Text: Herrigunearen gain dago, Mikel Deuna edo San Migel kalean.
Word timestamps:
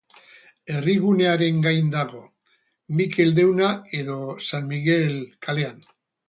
Herrigunearen 0.75 1.59
gain 1.65 1.91
dago, 1.95 2.21
Mikel 3.01 3.35
Deuna 3.41 3.69
edo 3.99 4.17
San 4.49 4.67
Migel 4.73 5.15
kalean. 5.49 5.87